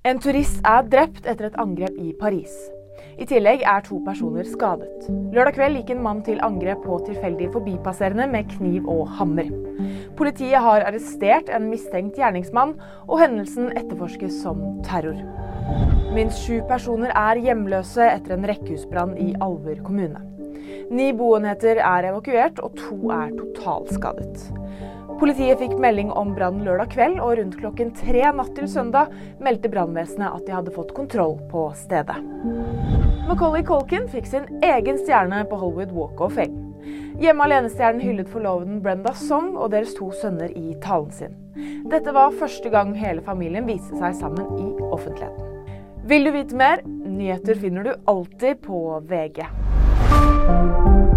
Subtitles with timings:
[0.00, 2.54] En turist er drept etter et angrep i Paris.
[3.20, 5.10] I tillegg er to personer skadet.
[5.34, 9.50] Lørdag kveld gikk en mann til angrep på tilfeldige forbipasserende med kniv og hammer.
[10.16, 12.78] Politiet har arrestert en mistenkt gjerningsmann,
[13.10, 15.20] og hendelsen etterforskes som terror.
[16.16, 20.24] Minst sju personer er hjemløse etter en rekkehusbrann i Alver kommune.
[20.90, 24.48] Ni boenheter er evakuert, og to er totalskadet.
[25.20, 29.70] Politiet fikk melding om brannen lørdag kveld, og rundt klokken tre natt til søndag meldte
[29.70, 32.16] brannvesenet at de hadde fått kontroll på stedet.
[33.28, 36.66] Macaulay Colkin fikk sin egen stjerne på Hollywood Walk of Fame.
[37.20, 41.38] Hjemme alene-stjernen hyllet forloveden Brenda Song og deres to sønner i talen sin.
[41.92, 45.76] Dette var første gang hele familien viste seg sammen i offentligheten.
[46.10, 46.82] Vil du vite mer?
[46.88, 49.44] Nyheter finner du alltid på VG.
[50.10, 51.09] Thank you.